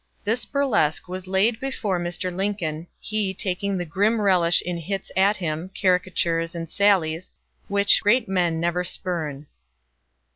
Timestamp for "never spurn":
8.59-9.45